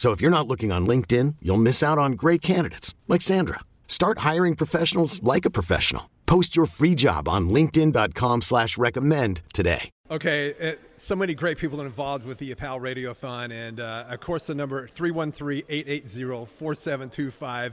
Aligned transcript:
So 0.00 0.10
if 0.12 0.22
you're 0.22 0.30
not 0.30 0.48
looking 0.48 0.72
on 0.72 0.86
LinkedIn, 0.86 1.36
you'll 1.42 1.58
miss 1.58 1.82
out 1.82 1.98
on 1.98 2.12
great 2.12 2.40
candidates 2.40 2.94
like 3.06 3.20
Sandra. 3.20 3.60
Start 3.86 4.20
hiring 4.20 4.56
professionals 4.56 5.22
like 5.22 5.44
a 5.44 5.50
professional. 5.50 6.08
Post 6.24 6.56
your 6.56 6.64
free 6.64 6.94
job 6.94 7.28
on 7.28 7.50
LinkedIn.com 7.50 8.40
slash 8.40 8.78
recommend 8.78 9.42
today. 9.52 9.90
Okay, 10.10 10.54
uh, 10.58 10.76
so 10.96 11.14
many 11.14 11.34
great 11.34 11.58
people 11.58 11.82
involved 11.82 12.24
with 12.24 12.38
the 12.38 12.54
PAL 12.54 12.80
Radiothon, 12.80 13.52
and 13.52 13.78
uh, 13.78 14.06
of 14.08 14.20
course 14.20 14.46
the 14.46 14.54
number 14.54 14.88
313-880-4725. 14.88 17.72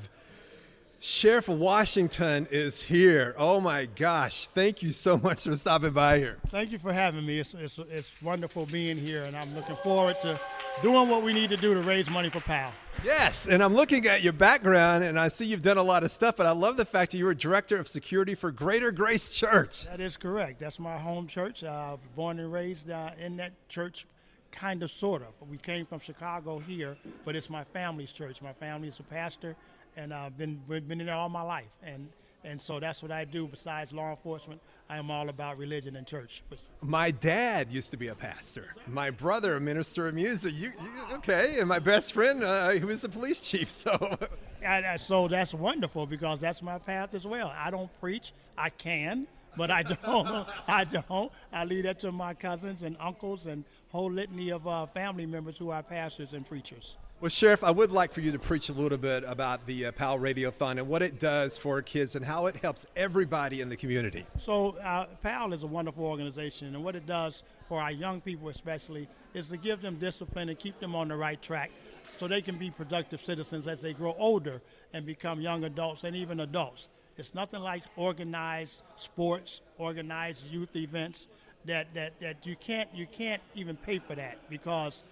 Sheriff 0.99 1.47
Washington 1.47 2.47
is 2.49 2.81
here. 2.81 3.35
Oh 3.37 3.61
my 3.61 3.85
gosh! 3.85 4.47
Thank 4.47 4.81
you 4.81 4.91
so 4.91 5.17
much 5.17 5.43
for 5.43 5.55
stopping 5.55 5.91
by 5.91 6.17
here. 6.17 6.37
Thank 6.47 6.71
you 6.71 6.79
for 6.79 6.91
having 6.91 7.23
me. 7.23 7.39
It's, 7.39 7.53
it's, 7.53 7.77
it's 7.77 8.11
wonderful 8.21 8.65
being 8.65 8.97
here, 8.97 9.23
and 9.25 9.37
I'm 9.37 9.53
looking 9.55 9.75
forward 9.77 10.19
to 10.21 10.39
doing 10.81 11.07
what 11.07 11.21
we 11.21 11.33
need 11.33 11.51
to 11.51 11.57
do 11.57 11.75
to 11.75 11.81
raise 11.81 12.09
money 12.09 12.31
for 12.31 12.39
PAL. 12.39 12.73
Yes, 13.05 13.47
and 13.47 13.61
I'm 13.61 13.75
looking 13.75 14.07
at 14.07 14.23
your 14.23 14.33
background, 14.33 15.03
and 15.03 15.19
I 15.19 15.27
see 15.27 15.45
you've 15.45 15.61
done 15.61 15.77
a 15.77 15.83
lot 15.83 16.03
of 16.03 16.09
stuff. 16.09 16.35
But 16.35 16.47
I 16.47 16.51
love 16.51 16.77
the 16.77 16.85
fact 16.85 17.11
that 17.11 17.19
you 17.19 17.25
were 17.25 17.35
director 17.35 17.77
of 17.77 17.87
security 17.87 18.33
for 18.33 18.51
Greater 18.51 18.91
Grace 18.91 19.29
Church. 19.29 19.85
That 19.85 20.01
is 20.01 20.17
correct. 20.17 20.59
That's 20.59 20.79
my 20.79 20.97
home 20.97 21.27
church. 21.27 21.63
Uh, 21.63 21.97
born 22.15 22.39
and 22.39 22.51
raised 22.51 22.89
uh, 22.89 23.11
in 23.19 23.37
that 23.37 23.53
church, 23.69 24.07
kind 24.51 24.81
of, 24.81 24.89
sort 24.89 25.21
of. 25.21 25.47
We 25.47 25.57
came 25.57 25.85
from 25.85 25.99
Chicago 25.99 26.57
here, 26.57 26.97
but 27.23 27.35
it's 27.35 27.51
my 27.51 27.65
family's 27.65 28.11
church. 28.11 28.41
My 28.41 28.53
family 28.53 28.87
is 28.87 28.99
a 28.99 29.03
pastor, 29.03 29.55
and 29.97 30.13
I've 30.13 30.37
been 30.37 30.61
been 30.67 31.01
in 31.01 31.07
there 31.07 31.15
all 31.15 31.27
my 31.27 31.41
life. 31.41 31.65
And 31.83 32.07
and 32.43 32.61
so 32.61 32.79
that's 32.79 33.01
what 33.01 33.11
I 33.11 33.25
do. 33.25 33.47
Besides 33.47 33.91
law 33.91 34.11
enforcement, 34.11 34.61
I 34.89 34.97
am 34.97 35.11
all 35.11 35.27
about 35.27 35.57
religion 35.57 35.97
and 35.97 36.07
church. 36.07 36.43
My 36.81 37.11
dad 37.11 37.71
used 37.71 37.91
to 37.91 37.97
be 37.97 38.07
a 38.07 38.15
pastor. 38.15 38.67
My 38.87 39.09
brother, 39.09 39.55
a 39.55 39.59
minister 39.59 40.07
of 40.07 40.13
music. 40.13 40.53
You, 40.55 40.71
you 40.81 41.15
okay? 41.15 41.59
And 41.59 41.67
my 41.67 41.79
best 41.79 42.13
friend, 42.13 42.43
uh, 42.43 42.69
he 42.69 42.85
was 42.85 43.03
a 43.03 43.09
police 43.09 43.39
chief. 43.41 43.69
So, 43.69 44.17
I, 44.65 44.95
so 44.97 45.27
that's 45.27 45.53
wonderful 45.53 46.05
because 46.05 46.39
that's 46.39 46.61
my 46.61 46.77
path 46.77 47.13
as 47.15 47.25
well. 47.25 47.53
I 47.57 47.69
don't 47.69 47.89
preach. 47.99 48.31
I 48.57 48.69
can, 48.69 49.27
but 49.57 49.69
I 49.69 49.83
don't. 50.05 50.47
I 50.67 50.85
don't. 50.85 51.31
I 51.51 51.65
leave 51.65 51.83
that 51.83 51.99
to 52.01 52.11
my 52.13 52.33
cousins 52.33 52.83
and 52.83 52.95
uncles 52.99 53.47
and 53.47 53.65
whole 53.89 54.11
litany 54.11 54.51
of 54.51 54.65
uh, 54.67 54.85
family 54.85 55.25
members 55.25 55.57
who 55.57 55.71
are 55.71 55.83
pastors 55.83 56.33
and 56.33 56.47
preachers. 56.47 56.95
Well, 57.19 57.29
Sheriff, 57.29 57.63
I 57.63 57.71
would 57.71 57.91
like 57.91 58.13
for 58.13 58.21
you 58.21 58.31
to 58.31 58.37
preach 58.37 58.69
a 58.69 58.73
little 58.73 58.97
bit 58.99 59.23
about 59.25 59.65
the 59.65 59.86
uh, 59.87 59.91
PAL 59.91 60.19
Radiothon 60.19 60.71
and 60.71 60.87
what 60.87 61.01
it 61.01 61.19
does 61.19 61.57
for 61.57 61.81
kids 61.81 62.15
and 62.15 62.25
how 62.25 62.45
it 62.45 62.57
helps 62.57 62.85
everybody 62.95 63.61
in 63.61 63.69
the 63.69 63.75
community. 63.75 64.25
So, 64.39 64.77
uh, 64.83 65.05
PAL 65.21 65.53
is 65.53 65.63
a 65.63 65.67
wonderful 65.67 66.05
organization, 66.05 66.75
and 66.75 66.83
what 66.83 66.95
it 66.95 67.05
does 67.05 67.43
for 67.67 67.81
our 67.81 67.91
young 67.91 68.21
people, 68.21 68.49
especially, 68.49 69.07
is 69.33 69.47
to 69.49 69.57
give 69.57 69.81
them 69.81 69.95
discipline 69.95 70.49
and 70.49 70.59
keep 70.59 70.79
them 70.79 70.95
on 70.95 71.07
the 71.07 71.15
right 71.15 71.41
track 71.41 71.71
so 72.17 72.27
they 72.27 72.41
can 72.41 72.57
be 72.57 72.69
productive 72.69 73.23
citizens 73.23 73.67
as 73.67 73.81
they 73.81 73.93
grow 73.93 74.15
older 74.17 74.61
and 74.93 75.05
become 75.05 75.39
young 75.39 75.63
adults 75.63 76.03
and 76.03 76.15
even 76.15 76.39
adults. 76.39 76.89
It's 77.17 77.33
nothing 77.33 77.61
like 77.61 77.83
organized 77.95 78.83
sports, 78.95 79.61
organized 79.77 80.45
youth 80.45 80.75
events 80.75 81.27
that, 81.65 81.93
that, 81.93 82.19
that 82.21 82.45
you 82.45 82.55
can't 82.55 82.89
you 82.93 83.07
can't 83.07 83.41
even 83.55 83.75
pay 83.75 83.99
for 83.99 84.15
that 84.15 84.37
because 84.49 85.03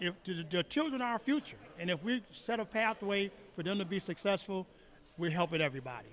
if 0.00 0.14
the, 0.24 0.44
the 0.50 0.62
children 0.64 1.02
are 1.02 1.12
our 1.12 1.18
future, 1.18 1.56
and 1.78 1.90
if 1.90 2.02
we 2.02 2.22
set 2.32 2.60
a 2.60 2.64
pathway 2.64 3.30
for 3.54 3.62
them 3.62 3.78
to 3.78 3.84
be 3.84 3.98
successful, 3.98 4.66
we're 5.16 5.30
helping 5.30 5.60
everybody. 5.60 6.08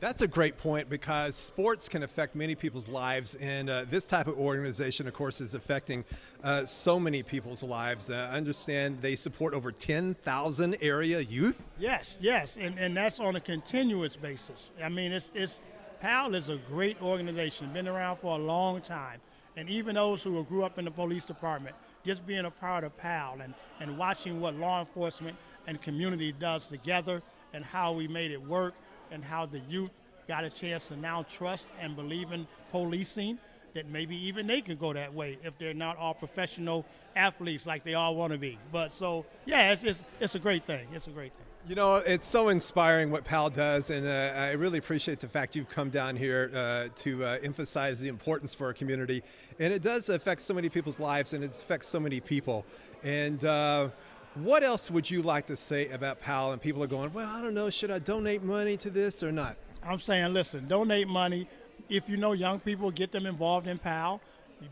That's 0.00 0.22
a 0.22 0.28
great 0.28 0.56
point 0.58 0.88
because 0.88 1.34
sports 1.34 1.88
can 1.88 2.04
affect 2.04 2.36
many 2.36 2.54
people's 2.54 2.88
lives, 2.88 3.34
and 3.36 3.68
uh, 3.68 3.84
this 3.90 4.06
type 4.06 4.28
of 4.28 4.38
organization, 4.38 5.08
of 5.08 5.14
course, 5.14 5.40
is 5.40 5.54
affecting 5.54 6.04
uh, 6.44 6.64
so 6.66 7.00
many 7.00 7.24
people's 7.24 7.64
lives. 7.64 8.08
Uh, 8.08 8.28
I 8.30 8.36
understand 8.36 9.02
they 9.02 9.16
support 9.16 9.54
over 9.54 9.72
10,000 9.72 10.76
area 10.80 11.18
youth. 11.18 11.66
Yes, 11.80 12.16
yes, 12.20 12.56
and, 12.60 12.78
and 12.78 12.96
that's 12.96 13.18
on 13.18 13.34
a 13.34 13.40
continuous 13.40 14.14
basis. 14.14 14.70
I 14.80 14.88
mean, 14.88 15.10
it's, 15.10 15.32
it's 15.34 15.60
PAL 16.00 16.36
is 16.36 16.48
a 16.48 16.58
great 16.68 17.02
organization, 17.02 17.72
been 17.72 17.88
around 17.88 18.18
for 18.18 18.38
a 18.38 18.40
long 18.40 18.80
time. 18.80 19.20
And 19.58 19.68
even 19.68 19.96
those 19.96 20.22
who 20.22 20.40
grew 20.44 20.62
up 20.62 20.78
in 20.78 20.84
the 20.84 20.90
police 20.92 21.24
department, 21.24 21.74
just 22.06 22.24
being 22.24 22.44
a 22.44 22.50
part 22.50 22.84
of 22.84 22.96
PAL 22.96 23.40
and, 23.42 23.52
and 23.80 23.98
watching 23.98 24.40
what 24.40 24.54
law 24.54 24.78
enforcement 24.78 25.36
and 25.66 25.82
community 25.82 26.30
does 26.30 26.68
together 26.68 27.22
and 27.52 27.64
how 27.64 27.92
we 27.92 28.06
made 28.06 28.30
it 28.30 28.40
work 28.40 28.74
and 29.10 29.24
how 29.24 29.46
the 29.46 29.58
youth 29.68 29.90
got 30.28 30.44
a 30.44 30.50
chance 30.50 30.86
to 30.86 30.96
now 30.96 31.24
trust 31.24 31.66
and 31.80 31.96
believe 31.96 32.30
in 32.30 32.46
policing 32.70 33.36
that 33.74 33.88
maybe 33.88 34.14
even 34.28 34.46
they 34.46 34.60
could 34.60 34.78
go 34.78 34.92
that 34.92 35.12
way 35.12 35.36
if 35.42 35.58
they're 35.58 35.74
not 35.74 35.96
all 35.96 36.14
professional 36.14 36.86
athletes 37.16 37.66
like 37.66 37.82
they 37.82 37.94
all 37.94 38.14
want 38.14 38.32
to 38.32 38.38
be. 38.38 38.56
But 38.70 38.92
so, 38.92 39.26
yeah, 39.44 39.72
it's, 39.72 39.82
it's, 39.82 40.04
it's 40.20 40.36
a 40.36 40.38
great 40.38 40.66
thing. 40.66 40.86
It's 40.92 41.08
a 41.08 41.10
great 41.10 41.32
thing. 41.32 41.46
You 41.68 41.74
know, 41.74 41.96
it's 41.96 42.26
so 42.26 42.48
inspiring 42.48 43.10
what 43.10 43.24
PAL 43.24 43.50
does, 43.50 43.90
and 43.90 44.06
uh, 44.06 44.32
I 44.34 44.52
really 44.52 44.78
appreciate 44.78 45.20
the 45.20 45.28
fact 45.28 45.54
you've 45.54 45.68
come 45.68 45.90
down 45.90 46.16
here 46.16 46.50
uh, 46.54 46.88
to 47.02 47.22
uh, 47.22 47.38
emphasize 47.42 48.00
the 48.00 48.08
importance 48.08 48.54
for 48.54 48.68
our 48.68 48.72
community. 48.72 49.22
And 49.58 49.70
it 49.70 49.82
does 49.82 50.08
affect 50.08 50.40
so 50.40 50.54
many 50.54 50.70
people's 50.70 50.98
lives, 50.98 51.34
and 51.34 51.44
it 51.44 51.50
affects 51.50 51.86
so 51.86 52.00
many 52.00 52.20
people. 52.20 52.64
And 53.04 53.44
uh, 53.44 53.90
what 54.36 54.62
else 54.62 54.90
would 54.90 55.10
you 55.10 55.20
like 55.20 55.44
to 55.48 55.56
say 55.58 55.88
about 55.90 56.22
PAL? 56.22 56.52
And 56.52 56.62
people 56.62 56.82
are 56.82 56.86
going, 56.86 57.12
well, 57.12 57.28
I 57.28 57.42
don't 57.42 57.52
know, 57.52 57.68
should 57.68 57.90
I 57.90 57.98
donate 57.98 58.42
money 58.42 58.78
to 58.78 58.88
this 58.88 59.22
or 59.22 59.30
not? 59.30 59.56
I'm 59.82 60.00
saying, 60.00 60.32
listen, 60.32 60.66
donate 60.68 61.06
money. 61.06 61.46
If 61.90 62.08
you 62.08 62.16
know 62.16 62.32
young 62.32 62.60
people, 62.60 62.90
get 62.90 63.12
them 63.12 63.26
involved 63.26 63.66
in 63.66 63.76
PAL, 63.76 64.22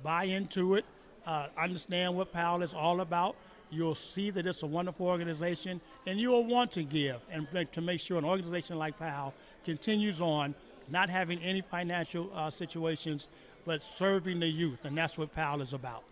buy 0.03 0.25
into 0.25 0.77
it, 0.77 0.87
uh, 1.27 1.49
understand 1.59 2.17
what 2.17 2.33
PAL 2.33 2.62
is 2.62 2.73
all 2.73 3.03
about 3.03 3.37
you'll 3.71 3.94
see 3.94 4.31
that 4.31 4.47
it's 4.47 4.62
a 4.62 4.66
wonderful 4.66 5.06
organization, 5.06 5.81
and 6.06 6.21
you'll 6.21 6.44
want 6.44 6.72
to 6.72 6.82
give 6.82 7.21
and 7.31 7.47
to 7.72 7.81
make 7.81 8.00
sure 8.00 8.19
an 8.19 8.25
organization 8.25 8.78
like 8.78 8.99
PAL 8.99 9.34
continues 9.65 10.21
on, 10.21 10.54
not 10.88 11.10
having 11.10 11.41
any 11.41 11.60
financial 11.60 12.31
uh, 12.34 12.50
situations, 12.50 13.28
but 13.65 13.82
serving 13.82 14.41
the 14.41 14.47
youth, 14.47 14.84
and 14.84 14.97
that's 14.97 15.19
what 15.19 15.34
PAL 15.34 15.60
is 15.60 15.72
about. 15.72 16.05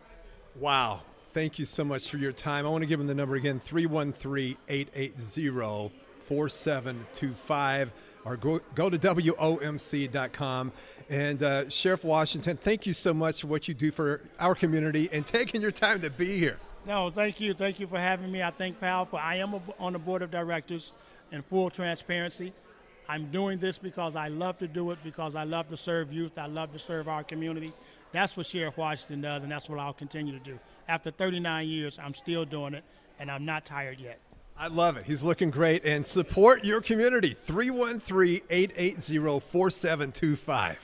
Wow. 0.57 1.03
Thank 1.33 1.59
you 1.59 1.65
so 1.65 1.85
much 1.85 2.09
for 2.09 2.19
your 2.19 2.33
time. 2.33 2.65
I 2.65 2.69
want 2.69 2.83
to 2.83 2.87
give 2.87 2.99
them 2.99 3.09
the 3.09 3.15
number 3.15 3.35
again 3.35 3.59
313 3.59 4.57
880 4.69 5.93
4725 6.25 7.93
or 8.25 8.37
go, 8.37 8.61
go 8.75 8.89
to 8.89 8.99
WOMC.com. 8.99 10.73
And 11.11 11.43
uh, 11.43 11.69
Sheriff 11.69 12.05
Washington, 12.05 12.57
thank 12.57 12.87
you 12.87 12.95
so 12.95 13.13
much 13.13 13.43
for 13.43 13.49
what 13.49 13.69
you 13.69 13.75
do 13.75 13.91
for 13.91 14.23
our 14.39 14.55
community 14.55 15.09
and 15.13 15.27
taking 15.27 15.61
your 15.61 15.71
time 15.71 16.01
to 16.01 16.11
be 16.11 16.39
here. 16.39 16.59
No, 16.87 17.11
thank 17.11 17.41
you. 17.41 17.55
Thank 17.55 17.81
you 17.81 17.87
for 17.87 17.99
having 17.99 18.31
me. 18.31 18.43
I 18.43 18.51
thank 18.51 18.79
PAL 18.79 19.07
for 19.07 19.19
I 19.19 19.37
am 19.37 19.55
on 19.79 19.95
the 19.95 19.99
board 19.99 20.23
of 20.23 20.31
directors 20.31 20.93
in 21.33 21.43
full 21.43 21.71
transparency. 21.71 22.53
I'm 23.09 23.31
doing 23.31 23.59
this 23.59 23.79
because 23.79 24.17
I 24.17 24.29
love 24.29 24.59
to 24.59 24.69
do 24.69 24.91
it, 24.91 24.99
because 25.05 25.35
I 25.35 25.45
love 25.45 25.69
to 25.71 25.77
serve 25.77 26.13
youth. 26.13 26.39
I 26.39 26.47
love 26.47 26.73
to 26.73 26.79
serve 26.79 27.09
our 27.09 27.23
community. 27.23 27.73
That's 28.13 28.37
what 28.37 28.47
Sheriff 28.47 28.77
Washington 28.79 29.21
does, 29.21 29.43
and 29.43 29.53
that's 29.53 29.69
what 29.69 29.79
I'll 29.79 29.93
continue 29.93 30.33
to 30.33 30.45
do. 30.45 30.59
After 30.89 31.11
39 31.11 31.69
years, 31.69 31.99
I'm 32.03 32.15
still 32.15 32.45
doing 32.45 32.75
it, 32.75 32.85
and 33.19 33.31
I'm 33.31 33.45
not 33.45 33.67
tired 33.67 34.01
yet. 34.01 34.21
I 34.57 34.69
love 34.69 34.97
it. 34.97 35.05
He's 35.05 35.23
looking 35.23 35.51
great. 35.51 35.85
And 35.85 36.07
support 36.07 36.65
your 36.65 36.81
community. 36.81 37.35
313 37.35 38.41
880 38.49 39.41
4725. 39.41 40.84